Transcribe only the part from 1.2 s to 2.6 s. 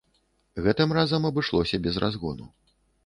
абышлося без разгону.